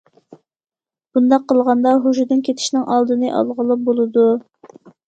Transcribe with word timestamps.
بۇنداق 1.17 1.45
قىلغاندا، 1.53 1.93
ھوشىدىن 2.07 2.43
كېتىشنىڭ 2.49 2.89
ئالدىنى 2.97 3.33
ئالغىلى 3.39 3.81
بولىدۇ. 3.89 4.31